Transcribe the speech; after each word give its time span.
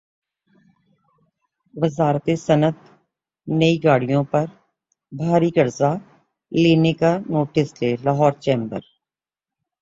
وزارت 1.73 2.27
صنعت 2.45 2.77
نئی 3.47 3.75
گاڑیوں 3.83 4.23
پر 4.31 4.45
بھاری 5.11 5.49
قرضہ 5.55 5.91
لینے 6.51 6.93
کا 6.99 7.11
ںوٹس 7.31 7.69
لے 7.79 7.89
لاہور 8.05 8.33
چیمبر 8.43 8.81